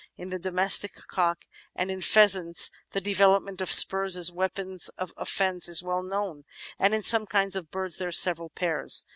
In 0.17 0.31
the 0.31 0.39
domestic 0.39 0.93
cock 1.11 1.45
and 1.75 1.91
in 1.91 2.01
pheasants 2.01 2.71
the 2.89 2.99
de 2.99 3.13
velopment 3.13 3.61
of 3.61 3.71
spurs 3.71 4.17
as 4.17 4.31
weapons 4.31 4.89
of 4.97 5.13
offence 5.15 5.69
is 5.69 5.83
well 5.83 6.01
known, 6.01 6.43
and 6.79 6.95
in 6.95 7.03
some 7.03 7.27
kinds 7.27 7.55
of 7.55 7.69
birds 7.69 7.97
there 7.97 8.07
are 8.09 8.11
several 8.11 8.49
pairs. 8.49 9.05